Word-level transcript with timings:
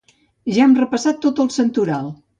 Ja 0.55 0.63
hem 0.65 0.73
repassat 0.79 1.23
tot 1.27 1.45
el 1.45 1.55
santoral 1.59 2.13